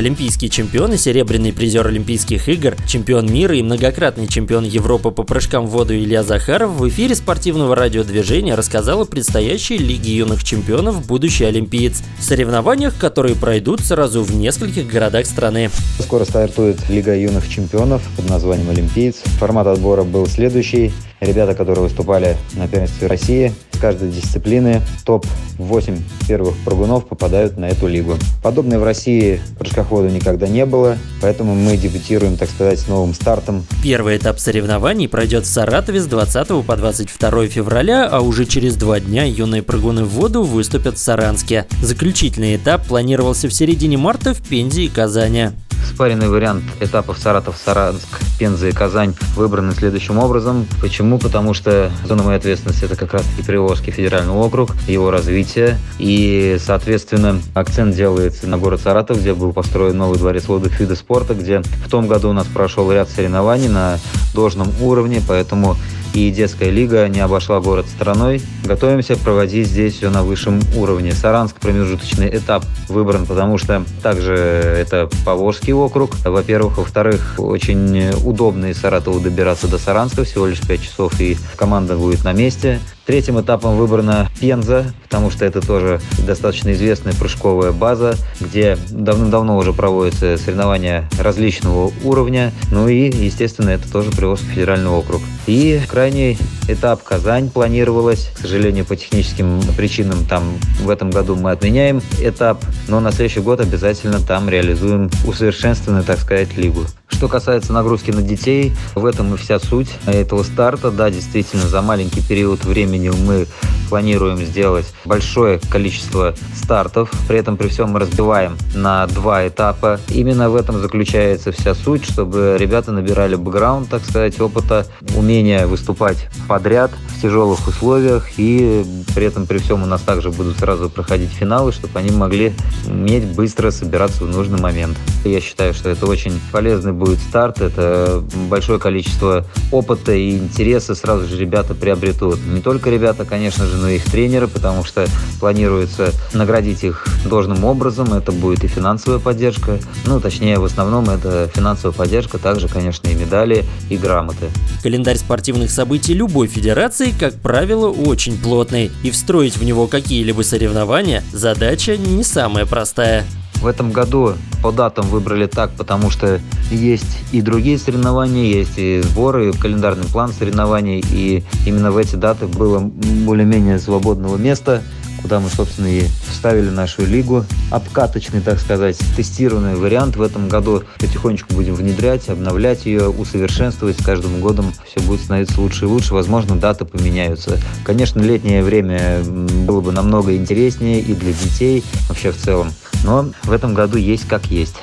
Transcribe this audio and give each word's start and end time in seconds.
Олимпийский 0.00 0.48
чемпион 0.48 0.94
и 0.94 0.96
серебряный 0.96 1.52
призер 1.52 1.86
Олимпийских 1.86 2.48
игр, 2.48 2.74
чемпион 2.86 3.30
мира 3.30 3.54
и 3.54 3.62
многократный 3.62 4.26
чемпион 4.26 4.64
Европы 4.64 5.10
по 5.10 5.24
прыжкам 5.24 5.66
в 5.66 5.70
воду 5.72 5.94
Илья 5.94 6.22
Захаров 6.22 6.70
в 6.70 6.88
эфире 6.88 7.14
спортивного 7.14 7.76
радиодвижения 7.76 8.56
рассказал 8.56 9.02
о 9.02 9.04
предстоящей 9.04 9.76
Лиге 9.76 10.16
юных 10.16 10.42
чемпионов 10.42 11.06
«Будущий 11.06 11.44
олимпиец», 11.44 12.02
соревнованиях, 12.18 12.96
которые 12.96 13.36
пройдут 13.36 13.80
сразу 13.80 14.22
в 14.22 14.34
нескольких 14.34 14.86
городах 14.86 15.26
страны. 15.26 15.68
Скоро 15.98 16.24
стартует 16.24 16.88
Лига 16.88 17.14
юных 17.14 17.46
чемпионов 17.46 18.00
под 18.16 18.26
названием 18.30 18.70
«Олимпиец». 18.70 19.16
Формат 19.38 19.66
отбора 19.66 20.04
был 20.04 20.26
следующий. 20.26 20.92
Ребята, 21.20 21.54
которые 21.54 21.82
выступали 21.82 22.36
на 22.54 22.66
первенстве 22.66 23.06
России, 23.06 23.52
с 23.72 23.78
каждой 23.78 24.10
дисциплины 24.10 24.80
топ-8 25.04 26.00
первых 26.26 26.56
прыгунов 26.64 27.06
попадают 27.06 27.58
на 27.58 27.66
эту 27.66 27.88
лигу. 27.88 28.16
Подобной 28.42 28.78
в 28.78 28.84
России 28.84 29.40
прыжкоходу 29.58 30.08
никогда 30.08 30.48
не 30.48 30.64
было, 30.64 30.96
поэтому 31.20 31.54
мы 31.54 31.76
дебютируем, 31.76 32.38
так 32.38 32.48
сказать, 32.48 32.78
с 32.78 32.88
новым 32.88 33.12
стартом. 33.12 33.64
Первый 33.82 34.16
этап 34.16 34.38
соревнований 34.38 35.08
пройдет 35.08 35.44
в 35.44 35.48
Саратове 35.48 36.00
с 36.00 36.06
20 36.06 36.64
по 36.64 36.76
22 36.76 37.46
февраля, 37.48 38.08
а 38.10 38.20
уже 38.20 38.46
через 38.46 38.76
два 38.76 38.98
дня 38.98 39.24
юные 39.24 39.62
прыгуны 39.62 40.04
в 40.04 40.10
воду 40.10 40.42
выступят 40.42 40.96
в 40.96 41.00
Саранске. 41.00 41.66
Заключительный 41.82 42.56
этап 42.56 42.86
планировался 42.86 43.48
в 43.48 43.52
середине 43.52 43.98
марта 43.98 44.32
в 44.32 44.40
Пензе 44.40 44.84
и 44.84 44.88
Казани. 44.88 45.50
Спаренный 45.84 46.28
вариант 46.28 46.64
этапов 46.80 47.18
Саратов, 47.18 47.56
Саранск, 47.62 48.08
Пенза 48.38 48.68
и 48.68 48.72
Казань 48.72 49.14
выбраны 49.36 49.72
следующим 49.72 50.18
образом. 50.18 50.66
Почему? 50.80 51.18
Потому 51.18 51.54
что 51.54 51.90
зона 52.04 52.22
моей 52.22 52.38
ответственности 52.38 52.84
это 52.84 52.96
как 52.96 53.12
раз 53.12 53.24
таки 53.24 53.46
Приволжский 53.46 53.92
федеральный 53.92 54.32
округ, 54.32 54.74
его 54.86 55.10
развитие. 55.10 55.78
И, 55.98 56.56
соответственно, 56.64 57.40
акцент 57.54 57.94
делается 57.94 58.46
на 58.46 58.58
город 58.58 58.80
Саратов, 58.80 59.20
где 59.20 59.34
был 59.34 59.52
построен 59.52 59.98
новый 59.98 60.18
дворец 60.18 60.46
водных 60.46 60.80
видов 60.80 60.98
спорта, 60.98 61.34
где 61.34 61.60
в 61.60 61.90
том 61.90 62.08
году 62.08 62.30
у 62.30 62.32
нас 62.32 62.46
прошел 62.46 62.90
ряд 62.90 63.08
соревнований 63.08 63.68
на 63.68 63.98
должном 64.34 64.72
уровне, 64.80 65.22
поэтому 65.26 65.76
и 66.14 66.30
детская 66.30 66.70
лига 66.70 67.06
не 67.08 67.20
обошла 67.20 67.60
город 67.60 67.86
стороной. 67.86 68.42
Готовимся 68.64 69.16
проводить 69.16 69.68
здесь 69.68 69.94
все 69.94 70.10
на 70.10 70.22
высшем 70.22 70.60
уровне. 70.76 71.12
Саранск 71.12 71.56
промежуточный 71.56 72.28
этап 72.28 72.64
выбран, 72.88 73.26
потому 73.26 73.58
что 73.58 73.84
также 74.02 74.34
это 74.34 75.08
Поволжский 75.24 75.72
округ, 75.72 76.12
во-первых. 76.24 76.78
Во-вторых, 76.78 77.34
очень 77.38 78.10
удобно 78.24 78.66
из 78.66 78.78
Саратова 78.78 79.20
добираться 79.20 79.68
до 79.68 79.78
Саранска, 79.78 80.24
всего 80.24 80.46
лишь 80.46 80.60
5 80.60 80.82
часов, 80.82 81.20
и 81.20 81.36
команда 81.56 81.96
будет 81.96 82.24
на 82.24 82.32
месте. 82.32 82.80
Третьим 83.06 83.40
этапом 83.40 83.76
выбрана 83.76 84.29
Пенза, 84.40 84.92
потому 85.04 85.30
что 85.30 85.44
это 85.44 85.60
тоже 85.60 86.00
достаточно 86.26 86.72
известная 86.72 87.12
прыжковая 87.12 87.72
база, 87.72 88.16
где 88.40 88.76
давно-давно 88.90 89.56
уже 89.56 89.72
проводятся 89.72 90.36
соревнования 90.38 91.08
различного 91.18 91.92
уровня. 92.02 92.52
Ну 92.72 92.88
и, 92.88 93.10
естественно, 93.10 93.70
это 93.70 93.90
тоже 93.90 94.10
Приволжский 94.10 94.48
федеральный 94.48 94.90
округ. 94.90 95.20
И 95.46 95.80
крайний 95.88 96.38
этап 96.68 97.02
Казань 97.02 97.50
планировалось. 97.50 98.30
К 98.34 98.40
сожалению, 98.40 98.84
по 98.84 98.96
техническим 98.96 99.60
причинам 99.76 100.24
там 100.26 100.44
в 100.80 100.88
этом 100.88 101.10
году 101.10 101.36
мы 101.36 101.50
отменяем 101.50 102.00
этап, 102.20 102.64
но 102.88 103.00
на 103.00 103.12
следующий 103.12 103.40
год 103.40 103.60
обязательно 103.60 104.20
там 104.20 104.48
реализуем 104.48 105.10
усовершенствованную, 105.26 106.04
так 106.04 106.18
сказать, 106.18 106.56
лигу. 106.56 106.84
Что 107.10 107.28
касается 107.28 107.72
нагрузки 107.72 108.10
на 108.10 108.22
детей, 108.22 108.72
в 108.94 109.04
этом 109.04 109.34
и 109.34 109.36
вся 109.36 109.58
суть 109.58 109.90
этого 110.06 110.42
старта. 110.42 110.90
Да, 110.90 111.10
действительно, 111.10 111.68
за 111.68 111.82
маленький 111.82 112.22
период 112.22 112.64
времени 112.64 113.10
мы 113.10 113.46
планируем 113.90 114.38
сделать 114.38 114.86
большое 115.04 115.58
количество 115.70 116.34
стартов. 116.54 117.10
При 117.28 117.38
этом 117.38 117.56
при 117.56 117.68
всем 117.68 117.90
мы 117.90 118.00
разбиваем 118.00 118.56
на 118.74 119.06
два 119.08 119.46
этапа. 119.46 120.00
Именно 120.08 120.48
в 120.48 120.56
этом 120.56 120.80
заключается 120.80 121.52
вся 121.52 121.74
суть, 121.74 122.04
чтобы 122.04 122.56
ребята 122.58 122.92
набирали 122.92 123.34
бэкграунд, 123.34 123.90
так 123.90 124.02
сказать, 124.04 124.40
опыта, 124.40 124.86
умение 125.16 125.66
выступать 125.66 126.28
подряд 126.48 126.92
тяжелых 127.20 127.66
условиях. 127.68 128.28
И 128.36 128.84
при 129.14 129.26
этом 129.26 129.46
при 129.46 129.58
всем 129.58 129.82
у 129.82 129.86
нас 129.86 130.00
также 130.00 130.30
будут 130.30 130.58
сразу 130.58 130.90
проходить 130.90 131.30
финалы, 131.30 131.72
чтобы 131.72 131.98
они 131.98 132.10
могли 132.10 132.52
уметь 132.86 133.24
быстро 133.24 133.70
собираться 133.70 134.24
в 134.24 134.28
нужный 134.28 134.58
момент. 134.58 134.96
Я 135.24 135.40
считаю, 135.40 135.74
что 135.74 135.88
это 135.88 136.06
очень 136.06 136.40
полезный 136.50 136.92
будет 136.92 137.18
старт. 137.20 137.60
Это 137.60 138.22
большое 138.48 138.78
количество 138.78 139.44
опыта 139.70 140.12
и 140.12 140.38
интереса 140.38 140.94
сразу 140.94 141.26
же 141.26 141.38
ребята 141.38 141.74
приобретут. 141.74 142.38
Не 142.46 142.60
только 142.60 142.90
ребята, 142.90 143.24
конечно 143.24 143.66
же, 143.66 143.76
но 143.76 143.88
и 143.88 143.96
их 143.96 144.04
тренеры, 144.10 144.48
потому 144.48 144.84
что 144.84 145.06
планируется 145.38 146.12
наградить 146.32 146.84
их 146.84 147.06
должным 147.24 147.64
образом. 147.64 148.12
Это 148.14 148.32
будет 148.32 148.64
и 148.64 148.68
финансовая 148.68 149.18
поддержка. 149.18 149.78
Ну, 150.06 150.20
точнее, 150.20 150.58
в 150.58 150.64
основном 150.64 151.08
это 151.10 151.50
финансовая 151.54 151.96
поддержка, 151.96 152.38
также, 152.38 152.68
конечно, 152.68 153.08
и 153.08 153.14
медали, 153.14 153.64
и 153.88 153.96
грамоты. 153.96 154.46
Календарь 154.82 155.16
спортивных 155.16 155.70
событий 155.70 156.14
любой 156.14 156.48
федерации, 156.48 157.09
как 157.12 157.34
правило, 157.34 157.88
очень 157.88 158.36
плотный. 158.38 158.90
И 159.02 159.10
встроить 159.10 159.56
в 159.56 159.64
него 159.64 159.86
какие-либо 159.86 160.42
соревнования 160.42 161.22
задача 161.32 161.96
не 161.96 162.24
самая 162.24 162.66
простая. 162.66 163.24
В 163.60 163.66
этом 163.66 163.92
году 163.92 164.34
по 164.62 164.72
датам 164.72 165.06
выбрали 165.08 165.46
так, 165.46 165.72
потому 165.72 166.10
что 166.10 166.40
есть 166.70 167.18
и 167.32 167.42
другие 167.42 167.78
соревнования, 167.78 168.44
есть 168.44 168.72
и 168.76 169.02
сборы, 169.02 169.50
и 169.50 169.52
календарный 169.52 170.06
план 170.06 170.32
соревнований, 170.32 171.04
и 171.12 171.44
именно 171.66 171.90
в 171.90 171.98
эти 171.98 172.16
даты 172.16 172.46
было 172.46 172.78
более-менее 172.80 173.78
свободного 173.78 174.36
места, 174.38 174.82
куда 175.22 175.40
мы, 175.40 175.48
собственно, 175.48 175.86
и 175.86 176.06
вставили 176.30 176.70
нашу 176.70 177.04
лигу. 177.04 177.44
Обкаточный, 177.70 178.40
так 178.40 178.58
сказать, 178.58 178.98
тестированный 179.16 179.76
вариант 179.76 180.16
в 180.16 180.22
этом 180.22 180.48
году. 180.48 180.82
Потихонечку 180.98 181.54
будем 181.54 181.74
внедрять, 181.74 182.28
обновлять 182.28 182.86
ее, 182.86 183.08
усовершенствовать. 183.08 184.00
С 184.00 184.04
каждым 184.04 184.40
годом 184.40 184.72
все 184.86 185.00
будет 185.06 185.20
становиться 185.20 185.60
лучше 185.60 185.84
и 185.84 185.88
лучше. 185.88 186.14
Возможно, 186.14 186.56
даты 186.56 186.84
поменяются. 186.84 187.58
Конечно, 187.84 188.20
летнее 188.20 188.62
время 188.62 189.22
было 189.24 189.80
бы 189.80 189.92
намного 189.92 190.36
интереснее 190.36 191.00
и 191.00 191.14
для 191.14 191.32
детей 191.32 191.84
вообще 192.08 192.32
в 192.32 192.36
целом. 192.36 192.72
Но 193.04 193.30
в 193.44 193.52
этом 193.52 193.74
году 193.74 193.98
есть 193.98 194.26
как 194.28 194.46
есть. 194.46 194.76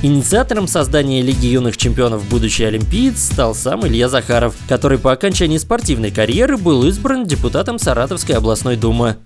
Инициатором 0.00 0.68
создания 0.68 1.22
Лиги 1.22 1.46
юных 1.46 1.76
чемпионов 1.76 2.24
будущий 2.28 2.62
олимпиец 2.62 3.18
стал 3.32 3.52
сам 3.52 3.84
Илья 3.84 4.08
Захаров, 4.08 4.54
который 4.68 4.96
по 4.96 5.10
окончании 5.10 5.58
спортивной 5.58 6.12
карьеры 6.12 6.56
был 6.56 6.84
избран 6.84 7.26
депутатом 7.26 7.80
Саратовской 7.80 8.36
областной 8.36 8.76
думы. 8.76 9.16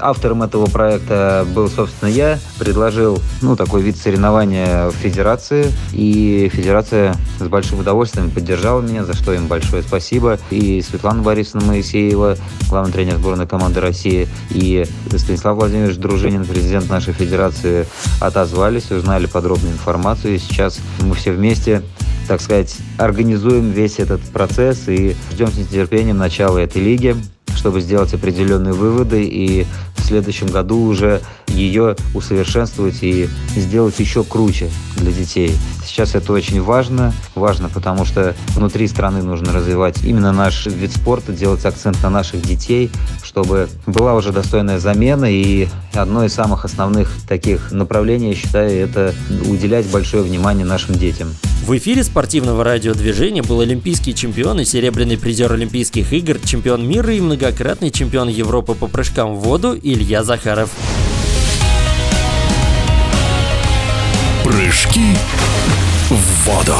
Автором 0.00 0.42
этого 0.42 0.66
проекта 0.66 1.46
был, 1.54 1.68
собственно, 1.68 2.08
я. 2.08 2.38
Предложил, 2.58 3.20
ну, 3.40 3.56
такой 3.56 3.82
вид 3.82 3.96
соревнования 3.96 4.88
в 4.88 4.92
федерации. 4.92 5.66
И 5.92 6.50
федерация 6.52 7.14
с 7.38 7.46
большим 7.48 7.80
удовольствием 7.80 8.30
поддержала 8.30 8.80
меня, 8.80 9.04
за 9.04 9.14
что 9.14 9.32
им 9.32 9.46
большое 9.46 9.82
спасибо. 9.82 10.38
И 10.50 10.82
Светлана 10.82 11.22
Борисовна 11.22 11.66
Моисеева, 11.66 12.36
главный 12.68 12.92
тренер 12.92 13.16
сборной 13.16 13.46
команды 13.46 13.80
России, 13.80 14.28
и 14.50 14.84
Станислав 15.16 15.56
Владимирович 15.56 15.96
Дружинин, 15.96 16.44
президент 16.44 16.88
нашей 16.88 17.12
федерации, 17.12 17.86
отозвались, 18.20 18.90
узнали 18.90 19.26
подробную 19.26 19.72
информацию. 19.72 20.34
И 20.34 20.38
сейчас 20.38 20.78
мы 21.00 21.14
все 21.14 21.32
вместе 21.32 21.82
так 22.28 22.40
сказать, 22.40 22.76
организуем 22.98 23.72
весь 23.72 23.98
этот 23.98 24.20
процесс 24.20 24.88
и 24.88 25.16
ждем 25.32 25.48
с 25.48 25.56
нетерпением 25.56 26.18
начала 26.18 26.58
этой 26.58 26.80
лиги 26.80 27.16
чтобы 27.62 27.80
сделать 27.80 28.12
определенные 28.12 28.72
выводы 28.72 29.22
и 29.22 29.66
в 29.96 30.02
следующем 30.04 30.48
году 30.48 30.80
уже 30.82 31.20
ее 31.46 31.94
усовершенствовать 32.12 33.04
и 33.04 33.28
сделать 33.54 34.00
еще 34.00 34.24
круче 34.24 34.68
для 35.02 35.12
детей. 35.12 35.54
Сейчас 35.84 36.14
это 36.14 36.32
очень 36.32 36.62
важно. 36.62 37.12
Важно, 37.34 37.68
потому 37.68 38.04
что 38.04 38.34
внутри 38.54 38.88
страны 38.88 39.22
нужно 39.22 39.52
развивать 39.52 40.02
именно 40.04 40.32
наш 40.32 40.66
вид 40.66 40.92
спорта, 40.92 41.32
делать 41.32 41.64
акцент 41.64 42.02
на 42.02 42.10
наших 42.10 42.42
детей, 42.42 42.90
чтобы 43.22 43.68
была 43.86 44.14
уже 44.14 44.32
достойная 44.32 44.78
замена. 44.78 45.26
И 45.30 45.68
одно 45.94 46.24
из 46.24 46.32
самых 46.32 46.64
основных 46.64 47.10
таких 47.28 47.72
направлений, 47.72 48.30
я 48.30 48.34
считаю, 48.34 48.70
это 48.70 49.14
уделять 49.46 49.86
большое 49.86 50.22
внимание 50.22 50.64
нашим 50.64 50.94
детям. 50.94 51.34
В 51.66 51.76
эфире 51.76 52.02
спортивного 52.02 52.64
радиодвижения 52.64 53.42
был 53.42 53.60
олимпийский 53.60 54.14
чемпион 54.14 54.60
и 54.60 54.64
серебряный 54.64 55.16
призер 55.16 55.52
Олимпийских 55.52 56.12
игр, 56.12 56.38
чемпион 56.44 56.86
мира 56.88 57.14
и 57.14 57.20
многократный 57.20 57.90
чемпион 57.90 58.28
Европы 58.28 58.74
по 58.74 58.88
прыжкам 58.88 59.36
в 59.36 59.40
воду 59.40 59.78
Илья 59.80 60.24
Захаров. 60.24 60.70
Прыжки 64.52 65.16
в 66.10 66.44
воду. 66.44 66.76